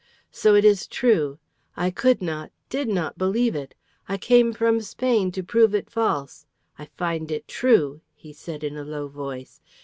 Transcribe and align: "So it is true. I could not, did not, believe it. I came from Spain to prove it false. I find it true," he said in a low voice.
"So 0.31 0.55
it 0.55 0.65
is 0.65 0.87
true. 0.87 1.37
I 1.77 1.91
could 1.91 2.23
not, 2.23 2.51
did 2.69 2.87
not, 2.89 3.19
believe 3.19 3.55
it. 3.55 3.75
I 4.09 4.17
came 4.17 4.51
from 4.51 4.81
Spain 4.81 5.31
to 5.33 5.43
prove 5.43 5.75
it 5.75 5.91
false. 5.91 6.47
I 6.79 6.85
find 6.97 7.29
it 7.31 7.47
true," 7.47 8.01
he 8.15 8.33
said 8.33 8.63
in 8.63 8.75
a 8.75 8.83
low 8.83 9.07
voice. 9.09 9.61